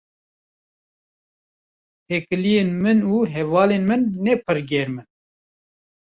[2.07, 5.07] Têkiliyên min û hevalên min ne pir germ in.